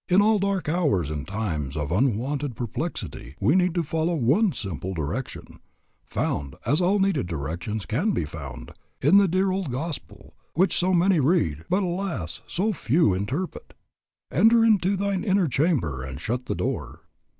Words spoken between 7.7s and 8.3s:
can be